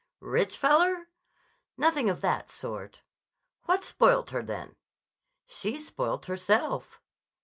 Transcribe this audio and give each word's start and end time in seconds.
"Rich 0.19 0.57
feller?" 0.57 1.09
"Nothing 1.77 2.09
of 2.09 2.21
that 2.21 2.49
sort." 2.49 3.03
"What's 3.65 3.89
spoilt 3.89 4.31
her, 4.31 4.41
then?" 4.41 4.75
"She's 5.45 5.85
spoilt 5.85 6.25
herself." 6.25 6.99